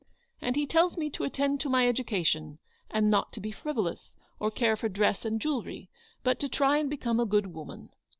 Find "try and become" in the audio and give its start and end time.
6.49-7.19